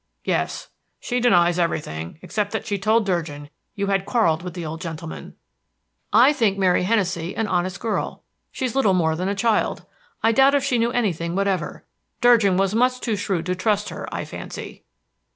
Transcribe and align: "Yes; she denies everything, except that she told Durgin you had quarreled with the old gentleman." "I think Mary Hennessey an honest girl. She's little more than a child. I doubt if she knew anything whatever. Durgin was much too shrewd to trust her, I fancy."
"Yes; 0.25 0.71
she 0.99 1.19
denies 1.19 1.59
everything, 1.59 2.17
except 2.23 2.53
that 2.53 2.65
she 2.65 2.79
told 2.79 3.05
Durgin 3.05 3.51
you 3.75 3.85
had 3.85 4.07
quarreled 4.07 4.41
with 4.41 4.55
the 4.55 4.65
old 4.65 4.81
gentleman." 4.81 5.35
"I 6.11 6.33
think 6.33 6.57
Mary 6.57 6.81
Hennessey 6.85 7.35
an 7.35 7.45
honest 7.45 7.79
girl. 7.79 8.23
She's 8.51 8.75
little 8.75 8.95
more 8.95 9.15
than 9.15 9.29
a 9.29 9.35
child. 9.35 9.85
I 10.23 10.31
doubt 10.31 10.55
if 10.55 10.63
she 10.63 10.79
knew 10.79 10.91
anything 10.91 11.35
whatever. 11.35 11.85
Durgin 12.19 12.57
was 12.57 12.73
much 12.73 12.99
too 12.99 13.15
shrewd 13.15 13.45
to 13.45 13.53
trust 13.53 13.89
her, 13.89 14.11
I 14.11 14.25
fancy." 14.25 14.85